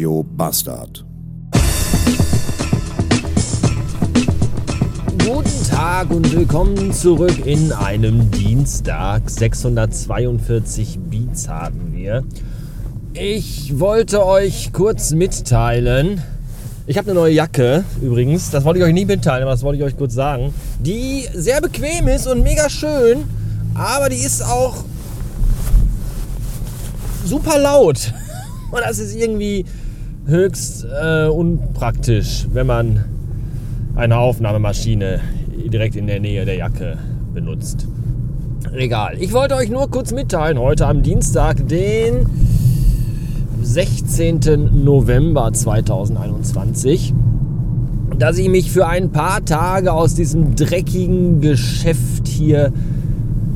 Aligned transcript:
Radio 0.00 0.22
Bastard. 0.22 1.04
Guten 5.18 5.64
Tag 5.68 6.08
und 6.08 6.34
willkommen 6.34 6.90
zurück 6.94 7.44
in 7.44 7.70
einem 7.70 8.30
Dienstag. 8.30 9.28
642 9.28 10.98
Beats 11.00 11.48
haben 11.50 11.92
wir. 11.92 12.24
Ich 13.12 13.78
wollte 13.78 14.24
euch 14.24 14.72
kurz 14.72 15.10
mitteilen. 15.10 16.22
Ich 16.86 16.96
habe 16.96 17.10
eine 17.10 17.20
neue 17.20 17.34
Jacke 17.34 17.84
übrigens. 18.00 18.48
Das 18.48 18.64
wollte 18.64 18.78
ich 18.78 18.86
euch 18.86 18.94
nie 18.94 19.04
mitteilen, 19.04 19.42
aber 19.42 19.50
das 19.50 19.62
wollte 19.62 19.80
ich 19.80 19.84
euch 19.84 19.98
kurz 19.98 20.14
sagen. 20.14 20.54
Die 20.78 21.28
sehr 21.34 21.60
bequem 21.60 22.08
ist 22.08 22.26
und 22.26 22.42
mega 22.42 22.70
schön. 22.70 23.24
Aber 23.74 24.08
die 24.08 24.16
ist 24.16 24.40
auch 24.40 24.82
super 27.26 27.58
laut. 27.58 28.14
Und 28.70 28.82
das 28.82 29.00
ist 29.00 29.16
irgendwie 29.16 29.64
höchst 30.30 30.84
äh, 30.84 31.26
unpraktisch, 31.26 32.46
wenn 32.52 32.66
man 32.66 33.04
eine 33.96 34.16
Aufnahmemaschine 34.16 35.20
direkt 35.66 35.96
in 35.96 36.06
der 36.06 36.20
Nähe 36.20 36.44
der 36.44 36.54
Jacke 36.54 36.96
benutzt. 37.34 37.86
Egal. 38.72 39.16
Ich 39.18 39.32
wollte 39.32 39.56
euch 39.56 39.68
nur 39.68 39.90
kurz 39.90 40.12
mitteilen, 40.12 40.58
heute 40.58 40.86
am 40.86 41.02
Dienstag, 41.02 41.66
den 41.68 42.26
16. 43.62 44.84
November 44.84 45.52
2021, 45.52 47.12
dass 48.18 48.38
ich 48.38 48.48
mich 48.48 48.70
für 48.70 48.86
ein 48.86 49.10
paar 49.10 49.44
Tage 49.44 49.92
aus 49.92 50.14
diesem 50.14 50.54
dreckigen 50.54 51.40
Geschäft 51.40 52.28
hier 52.28 52.72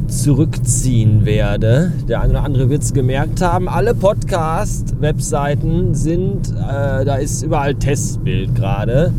zurückziehen 0.09 1.25
werde. 1.25 1.93
Der 2.09 2.21
eine 2.21 2.31
oder 2.31 2.43
andere 2.43 2.71
wird 2.71 2.83
es 2.83 2.93
gemerkt 2.93 3.41
haben. 3.41 3.69
Alle 3.69 3.95
Podcast-Webseiten 3.95 5.95
sind, 5.95 6.51
äh, 6.51 7.05
da 7.05 7.17
ist 7.17 7.43
überall 7.43 7.75
Testbild 7.75 8.55
gerade. 8.55 9.13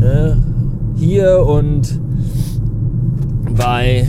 Äh, 0.00 0.32
hier 0.98 1.44
und 1.46 2.00
bei 3.56 4.06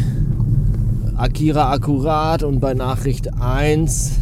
Akira 1.15 1.71
Akkurat 1.71 2.43
und 2.43 2.59
bei 2.59 2.73
Nachricht 2.73 3.29
1. 3.39 4.19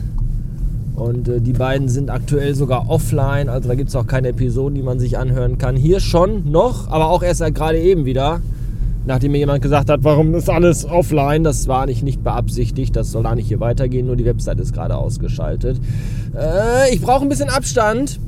Und 0.96 1.28
äh, 1.28 1.42
die 1.42 1.54
beiden 1.54 1.90
sind 1.90 2.10
aktuell 2.10 2.54
sogar 2.54 2.90
offline, 2.90 3.50
also 3.50 3.68
da 3.68 3.76
gibt 3.76 3.90
es 3.90 3.96
auch 3.96 4.08
keine 4.08 4.30
Episoden, 4.30 4.76
die 4.76 4.84
man 4.84 5.00
sich 5.00 5.18
anhören 5.18 5.58
kann. 5.58 5.76
Hier 5.76 6.00
schon 6.00 6.52
noch, 6.52 6.90
aber 6.90 7.10
auch 7.10 7.24
erst 7.24 7.44
gerade 7.56 7.80
eben 7.80 8.06
wieder 8.06 8.42
nachdem 9.06 9.32
mir 9.32 9.40
jemand 9.40 9.62
gesagt 9.62 9.90
hat, 9.90 10.04
warum 10.04 10.34
ist 10.36 10.50
alles 10.50 10.86
offline, 10.86 11.44
das 11.44 11.68
war 11.68 11.86
nicht, 11.86 12.04
nicht 12.04 12.24
beabsichtigt, 12.24 12.96
das 12.96 13.12
soll 13.12 13.24
nicht 13.36 13.48
hier 13.48 13.60
weitergehen, 13.60 14.08
nur 14.08 14.16
die 14.16 14.26
Website 14.26 14.60
ist 14.60 14.74
gerade 14.74 14.96
ausgeschaltet. 14.96 15.80
Äh, 16.36 16.94
ich 16.94 17.02
brauche 17.02 17.24
ein 17.24 17.30
bisschen 17.30 17.50
Abstand 17.50 18.20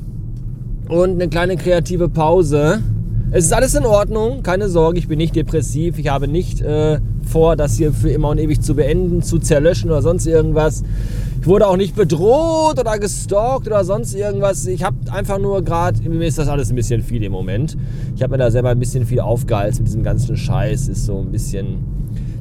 und 0.88 1.10
eine 1.10 1.28
kleine 1.28 1.56
kreative 1.56 2.08
Pause. 2.08 2.82
Es 3.30 3.46
ist 3.46 3.52
alles 3.52 3.74
in 3.74 3.84
Ordnung, 3.84 4.42
keine 4.42 4.68
Sorge, 4.68 4.98
ich 4.98 5.08
bin 5.08 5.18
nicht 5.18 5.34
depressiv, 5.34 5.98
ich 5.98 6.08
habe 6.08 6.28
nicht 6.28 6.60
äh, 6.60 7.00
vor, 7.28 7.56
das 7.56 7.76
hier 7.76 7.92
für 7.92 8.10
immer 8.10 8.28
und 8.28 8.38
ewig 8.38 8.60
zu 8.60 8.74
beenden, 8.74 9.22
zu 9.22 9.38
zerlöschen 9.38 9.90
oder 9.90 10.02
sonst 10.02 10.26
irgendwas. 10.26 10.82
Ich 11.40 11.46
wurde 11.46 11.66
auch 11.66 11.76
nicht 11.76 11.94
bedroht 11.94 12.80
oder 12.80 12.98
gestalkt 12.98 13.66
oder 13.66 13.84
sonst 13.84 14.14
irgendwas. 14.14 14.66
Ich 14.66 14.82
habe 14.82 14.96
einfach 15.12 15.38
nur 15.38 15.62
gerade, 15.62 16.00
mir 16.08 16.26
ist 16.26 16.38
das 16.38 16.48
alles 16.48 16.70
ein 16.70 16.76
bisschen 16.76 17.02
viel 17.02 17.22
im 17.22 17.32
Moment. 17.32 17.76
Ich 18.16 18.22
habe 18.22 18.32
mir 18.32 18.38
da 18.38 18.50
selber 18.50 18.70
ein 18.70 18.78
bisschen 18.78 19.04
viel 19.04 19.20
aufgeheizt 19.20 19.78
mit 19.78 19.88
diesem 19.88 20.02
ganzen 20.02 20.36
Scheiß. 20.36 20.88
Ist 20.88 21.04
so 21.04 21.18
ein 21.18 21.30
bisschen 21.32 21.84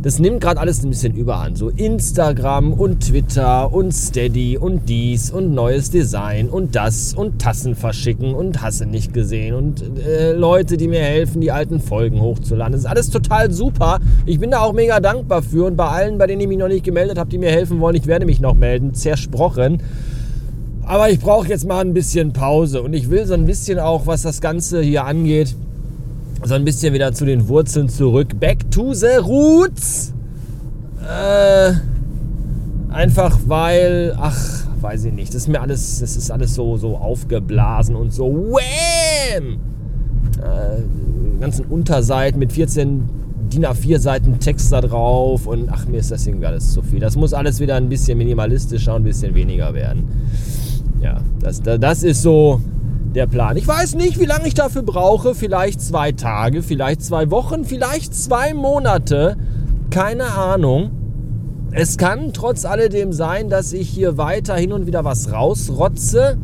das 0.03 0.19
nimmt 0.19 0.41
gerade 0.41 0.59
alles 0.59 0.83
ein 0.83 0.89
bisschen 0.89 1.15
überhand. 1.15 1.57
So 1.57 1.69
Instagram 1.69 2.73
und 2.73 3.07
Twitter 3.07 3.73
und 3.73 3.93
Steady 3.93 4.57
und 4.57 4.89
dies 4.89 5.31
und 5.31 5.53
neues 5.53 5.91
Design 5.91 6.49
und 6.49 6.75
das 6.75 7.13
und 7.13 7.41
Tassen 7.41 7.73
verschicken 7.73 8.35
und 8.35 8.61
hasse 8.61 8.85
nicht 8.85 9.13
gesehen 9.13 9.55
und 9.55 9.81
äh, 10.05 10.33
Leute, 10.33 10.75
die 10.75 10.89
mir 10.89 10.99
helfen, 10.99 11.39
die 11.39 11.53
alten 11.53 11.79
Folgen 11.79 12.19
hochzuladen. 12.19 12.73
Das 12.73 12.81
ist 12.81 12.87
alles 12.87 13.09
total 13.11 13.49
super. 13.51 13.99
Ich 14.25 14.39
bin 14.39 14.51
da 14.51 14.59
auch 14.59 14.73
mega 14.73 14.99
dankbar 14.99 15.41
für 15.41 15.67
und 15.67 15.77
bei 15.77 15.87
allen, 15.87 16.17
bei 16.17 16.27
denen 16.27 16.41
ich 16.41 16.49
mich 16.49 16.57
noch 16.57 16.67
nicht 16.67 16.83
gemeldet 16.83 17.17
habe, 17.17 17.29
die 17.29 17.37
mir 17.37 17.51
helfen 17.51 17.79
wollen, 17.79 17.95
ich 17.95 18.05
werde 18.05 18.25
mich 18.25 18.41
noch 18.41 18.55
melden. 18.55 18.93
Zersprochen. 18.93 19.81
Aber 20.85 21.09
ich 21.09 21.21
brauche 21.21 21.47
jetzt 21.47 21.65
mal 21.65 21.79
ein 21.79 21.93
bisschen 21.93 22.33
Pause 22.33 22.81
und 22.81 22.91
ich 22.91 23.09
will 23.09 23.25
so 23.25 23.35
ein 23.35 23.45
bisschen 23.45 23.79
auch, 23.79 24.05
was 24.05 24.23
das 24.23 24.41
Ganze 24.41 24.81
hier 24.81 25.05
angeht, 25.05 25.55
so 26.45 26.55
ein 26.55 26.65
bisschen 26.65 26.93
wieder 26.93 27.13
zu 27.13 27.25
den 27.25 27.47
Wurzeln 27.47 27.89
zurück. 27.89 28.39
Back 28.39 28.69
to 28.71 28.93
the 28.93 29.17
roots. 29.21 30.13
Äh, 31.01 31.73
einfach 32.89 33.39
weil, 33.47 34.15
ach, 34.17 34.65
weiß 34.81 35.05
ich 35.05 35.13
nicht, 35.13 35.29
das 35.29 35.43
ist 35.43 35.47
mir 35.47 35.61
alles, 35.61 35.99
das 35.99 36.15
ist 36.15 36.31
alles 36.31 36.55
so, 36.55 36.77
so 36.77 36.97
aufgeblasen 36.97 37.95
und 37.95 38.13
so 38.13 38.25
wham! 38.25 39.59
Äh, 40.39 41.39
ganzen 41.39 41.65
Unterseiten 41.65 42.39
mit 42.39 42.51
14 42.53 43.03
DIN 43.53 43.65
A4 43.65 43.99
Seiten 43.99 44.39
Text 44.39 44.71
da 44.71 44.81
drauf 44.81 45.47
und 45.47 45.69
ach, 45.69 45.85
mir 45.87 45.99
ist 45.99 46.11
das 46.11 46.25
irgendwie 46.25 46.45
alles 46.45 46.71
zu 46.71 46.81
viel. 46.81 46.99
Das 46.99 47.15
muss 47.15 47.33
alles 47.33 47.59
wieder 47.59 47.75
ein 47.75 47.89
bisschen 47.89 48.17
minimalistischer 48.17 48.95
und 48.95 49.01
ein 49.01 49.05
bisschen 49.05 49.35
weniger 49.35 49.73
werden. 49.73 50.07
Ja, 51.01 51.21
das, 51.39 51.61
das 51.61 52.03
ist 52.03 52.21
so 52.21 52.61
der 53.13 53.27
Plan. 53.27 53.57
Ich 53.57 53.67
weiß 53.67 53.95
nicht, 53.95 54.19
wie 54.19 54.25
lange 54.25 54.47
ich 54.47 54.53
dafür 54.53 54.83
brauche. 54.83 55.35
Vielleicht 55.35 55.81
zwei 55.81 56.11
Tage, 56.11 56.63
vielleicht 56.63 57.01
zwei 57.03 57.29
Wochen, 57.31 57.63
vielleicht 57.63 58.13
zwei 58.15 58.53
Monate. 58.53 59.37
Keine 59.89 60.25
Ahnung. 60.25 60.91
Es 61.71 61.97
kann 61.97 62.33
trotz 62.33 62.65
alledem 62.65 63.13
sein, 63.13 63.49
dass 63.49 63.73
ich 63.73 63.89
hier 63.89 64.17
weiter 64.17 64.55
hin 64.55 64.73
und 64.73 64.85
wieder 64.85 65.03
was 65.03 65.31
rausrotze. 65.31 66.37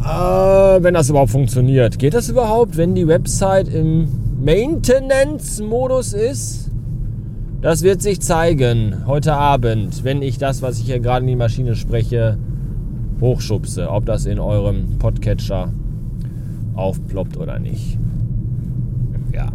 Äh, 0.00 0.82
wenn 0.82 0.94
das 0.94 1.10
überhaupt 1.10 1.30
funktioniert. 1.30 1.98
Geht 1.98 2.14
das 2.14 2.28
überhaupt, 2.28 2.76
wenn 2.76 2.94
die 2.94 3.06
Website 3.06 3.68
im 3.68 4.08
Maintenance-Modus 4.42 6.12
ist? 6.12 6.70
Das 7.60 7.82
wird 7.82 8.00
sich 8.00 8.22
zeigen 8.22 9.04
heute 9.06 9.34
Abend, 9.34 10.02
wenn 10.02 10.22
ich 10.22 10.38
das, 10.38 10.62
was 10.62 10.78
ich 10.78 10.86
hier 10.86 11.00
gerade 11.00 11.24
in 11.24 11.26
die 11.26 11.36
Maschine 11.36 11.74
spreche, 11.74 12.38
hochschubse, 13.20 13.90
ob 13.90 14.06
das 14.06 14.26
in 14.26 14.38
eurem 14.38 14.98
Podcatcher 14.98 15.72
aufploppt 16.74 17.36
oder 17.36 17.58
nicht. 17.58 17.98
Ja. 19.32 19.48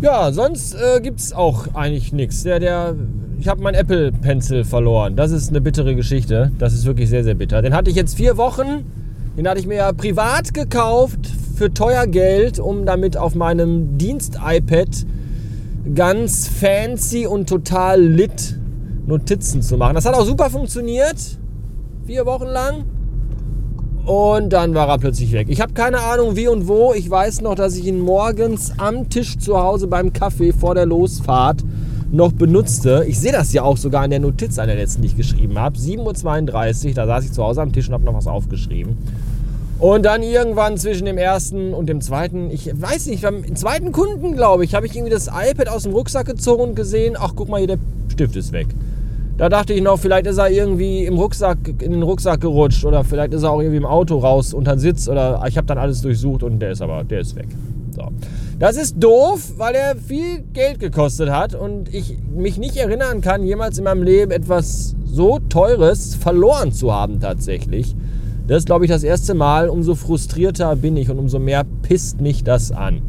Ja, 0.00 0.32
sonst 0.32 0.74
äh, 0.74 1.00
gibt 1.00 1.20
es 1.20 1.32
auch 1.32 1.74
eigentlich 1.74 2.12
nichts. 2.12 2.42
Der, 2.44 2.60
der, 2.60 2.94
ich 3.38 3.48
habe 3.48 3.62
meinen 3.62 3.74
Apple 3.74 4.12
Pencil 4.12 4.64
verloren. 4.64 5.16
Das 5.16 5.30
ist 5.30 5.50
eine 5.50 5.60
bittere 5.60 5.94
Geschichte. 5.94 6.52
Das 6.58 6.72
ist 6.72 6.86
wirklich 6.86 7.08
sehr, 7.10 7.24
sehr 7.24 7.34
bitter. 7.34 7.60
Den 7.60 7.74
hatte 7.74 7.90
ich 7.90 7.96
jetzt 7.96 8.16
vier 8.16 8.36
Wochen. 8.36 8.84
Den 9.36 9.48
hatte 9.48 9.60
ich 9.60 9.66
mir 9.66 9.76
ja 9.76 9.92
privat 9.92 10.54
gekauft 10.54 11.26
für 11.54 11.72
teuer 11.72 12.06
Geld, 12.06 12.58
um 12.58 12.86
damit 12.86 13.16
auf 13.16 13.34
meinem 13.34 13.98
Dienst-iPad 13.98 15.06
ganz 15.94 16.48
fancy 16.48 17.26
und 17.26 17.48
total 17.48 18.00
lit 18.00 18.58
Notizen 19.06 19.60
zu 19.60 19.76
machen. 19.76 19.94
Das 19.94 20.06
hat 20.06 20.14
auch 20.14 20.24
super 20.24 20.50
funktioniert 20.50 21.39
vier 22.10 22.26
Wochen 22.26 22.48
lang. 22.48 22.84
Und 24.04 24.52
dann 24.52 24.74
war 24.74 24.88
er 24.88 24.98
plötzlich 24.98 25.30
weg. 25.30 25.46
Ich 25.48 25.60
habe 25.60 25.74
keine 25.74 26.00
Ahnung 26.00 26.34
wie 26.34 26.48
und 26.48 26.66
wo. 26.66 26.92
Ich 26.92 27.08
weiß 27.08 27.40
noch, 27.40 27.54
dass 27.54 27.76
ich 27.76 27.86
ihn 27.86 28.00
morgens 28.00 28.72
am 28.78 29.08
Tisch 29.08 29.38
zu 29.38 29.56
Hause 29.56 29.86
beim 29.86 30.12
Kaffee 30.12 30.52
vor 30.52 30.74
der 30.74 30.86
Losfahrt 30.86 31.62
noch 32.10 32.32
benutzte. 32.32 33.04
Ich 33.06 33.20
sehe 33.20 33.30
das 33.30 33.52
ja 33.52 33.62
auch 33.62 33.76
sogar 33.76 34.04
in 34.04 34.10
der 34.10 34.18
Notiz 34.18 34.58
an 34.58 34.66
der 34.66 34.74
letzten, 34.74 35.02
die 35.02 35.06
ich 35.06 35.16
geschrieben 35.16 35.56
habe. 35.56 35.78
7.32 35.78 36.88
Uhr, 36.88 36.94
da 36.94 37.06
saß 37.06 37.26
ich 37.26 37.32
zu 37.32 37.44
Hause 37.44 37.62
am 37.62 37.72
Tisch 37.72 37.86
und 37.86 37.94
habe 37.94 38.04
noch 38.04 38.14
was 38.14 38.26
aufgeschrieben. 38.26 38.98
Und 39.78 40.04
dann 40.04 40.24
irgendwann 40.24 40.78
zwischen 40.78 41.04
dem 41.04 41.16
ersten 41.16 41.72
und 41.72 41.86
dem 41.86 42.00
zweiten, 42.00 42.50
ich 42.50 42.72
weiß 42.74 43.06
nicht, 43.06 43.22
beim 43.22 43.54
zweiten 43.54 43.92
Kunden, 43.92 44.34
glaube 44.34 44.64
ich, 44.64 44.74
habe 44.74 44.84
ich 44.84 44.96
irgendwie 44.96 45.12
das 45.12 45.28
iPad 45.28 45.68
aus 45.68 45.84
dem 45.84 45.92
Rucksack 45.92 46.26
gezogen 46.26 46.64
und 46.64 46.74
gesehen, 46.74 47.14
ach 47.16 47.34
guck 47.36 47.48
mal 47.48 47.58
hier, 47.58 47.68
der 47.68 47.78
Stift 48.08 48.34
ist 48.34 48.50
weg. 48.50 48.66
Da 49.40 49.48
dachte 49.48 49.72
ich 49.72 49.80
noch, 49.80 49.98
vielleicht 49.98 50.26
ist 50.26 50.36
er 50.36 50.50
irgendwie 50.50 51.06
im 51.06 51.16
Rucksack, 51.16 51.56
in 51.66 51.92
den 51.92 52.02
Rucksack 52.02 52.42
gerutscht 52.42 52.84
oder 52.84 53.04
vielleicht 53.04 53.32
ist 53.32 53.42
er 53.42 53.52
auch 53.52 53.60
irgendwie 53.60 53.78
im 53.78 53.86
Auto 53.86 54.18
raus 54.18 54.52
unter 54.52 54.76
den 54.76 54.80
Sitz 54.80 55.08
oder 55.08 55.42
ich 55.48 55.56
habe 55.56 55.66
dann 55.66 55.78
alles 55.78 56.02
durchsucht 56.02 56.42
und 56.42 56.58
der 56.58 56.72
ist 56.72 56.82
aber, 56.82 57.04
der 57.04 57.20
ist 57.20 57.36
weg. 57.36 57.46
So. 57.96 58.02
Das 58.58 58.76
ist 58.76 58.96
doof, 59.02 59.54
weil 59.56 59.74
er 59.76 59.96
viel 59.96 60.42
Geld 60.52 60.78
gekostet 60.78 61.30
hat 61.30 61.54
und 61.54 61.94
ich 61.94 62.18
mich 62.36 62.58
nicht 62.58 62.76
erinnern 62.76 63.22
kann, 63.22 63.42
jemals 63.42 63.78
in 63.78 63.84
meinem 63.84 64.02
Leben 64.02 64.30
etwas 64.30 64.94
so 65.06 65.38
Teures 65.48 66.16
verloren 66.16 66.70
zu 66.70 66.92
haben 66.92 67.18
tatsächlich. 67.18 67.96
Das 68.46 68.58
ist, 68.58 68.66
glaube 68.66 68.84
ich, 68.84 68.90
das 68.90 69.04
erste 69.04 69.32
Mal. 69.32 69.70
Umso 69.70 69.94
frustrierter 69.94 70.76
bin 70.76 70.98
ich 70.98 71.08
und 71.08 71.18
umso 71.18 71.38
mehr 71.38 71.64
pisst 71.80 72.20
mich 72.20 72.44
das 72.44 72.72
an. 72.72 73.00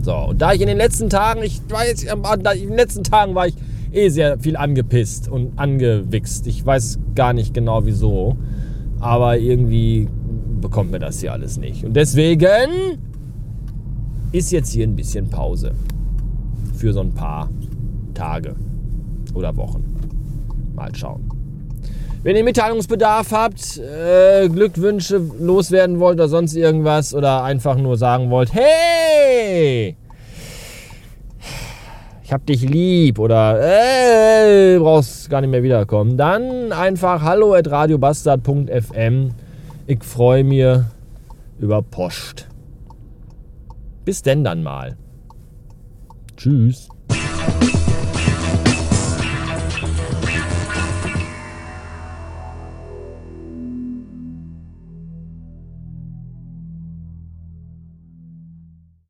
So, 0.00 0.14
und 0.14 0.40
da 0.40 0.54
ich 0.54 0.62
in 0.62 0.68
den 0.68 0.78
letzten 0.78 1.10
Tagen, 1.10 1.42
ich 1.42 1.60
weiß, 1.68 2.04
in 2.04 2.68
den 2.70 2.76
letzten 2.76 3.04
Tagen 3.04 3.34
war 3.34 3.46
ich 3.46 3.54
eh 3.94 4.08
sehr 4.08 4.38
viel 4.38 4.56
angepisst 4.56 5.28
und 5.28 5.58
angewichst. 5.58 6.46
Ich 6.46 6.64
weiß 6.64 6.98
gar 7.14 7.32
nicht 7.32 7.54
genau 7.54 7.86
wieso. 7.86 8.36
Aber 9.00 9.38
irgendwie 9.38 10.08
bekommt 10.60 10.90
mir 10.90 10.98
das 10.98 11.20
hier 11.20 11.32
alles 11.32 11.58
nicht. 11.58 11.84
Und 11.84 11.94
deswegen 11.94 12.98
ist 14.32 14.50
jetzt 14.50 14.72
hier 14.72 14.86
ein 14.86 14.96
bisschen 14.96 15.28
Pause. 15.28 15.72
Für 16.76 16.92
so 16.92 17.00
ein 17.00 17.12
paar 17.12 17.50
Tage 18.14 18.54
oder 19.34 19.56
Wochen. 19.56 19.84
Mal 20.74 20.94
schauen. 20.94 21.28
Wenn 22.22 22.36
ihr 22.36 22.44
Mitteilungsbedarf 22.44 23.32
habt, 23.32 23.78
äh, 23.78 24.48
Glückwünsche 24.48 25.20
loswerden 25.38 26.00
wollt 26.00 26.14
oder 26.14 26.28
sonst 26.28 26.54
irgendwas 26.54 27.14
oder 27.14 27.44
einfach 27.44 27.76
nur 27.76 27.98
sagen 27.98 28.30
wollt, 28.30 28.54
hey, 28.54 29.94
ich 32.24 32.32
hab 32.32 32.46
dich 32.46 32.62
lieb 32.62 33.18
oder 33.18 33.60
äh, 33.60 34.78
brauchst 34.78 35.28
gar 35.28 35.42
nicht 35.42 35.50
mehr 35.50 35.62
wiederkommen, 35.62 36.16
dann 36.16 36.72
einfach 36.72 37.22
hallo 37.22 37.52
at 37.52 37.70
radiobastard.fm. 37.70 39.32
Ich 39.86 40.02
freue 40.02 40.42
mich 40.42 40.80
über 41.58 41.82
Post. 41.82 42.48
Bis 44.06 44.22
denn 44.22 44.42
dann 44.42 44.62
mal. 44.62 44.96
Tschüss. 46.36 46.88